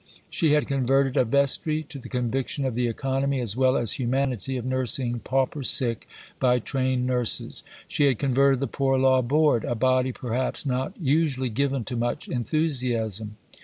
[0.31, 4.57] She had converted a vestry to the conviction of the economy as well as humanity
[4.57, 6.07] of nursing pauper sick
[6.39, 7.61] by trained nurses.
[7.87, 12.27] She had converted the Poor Law Board a body, perhaps, not usually given to much
[12.27, 13.37] enthusiasm.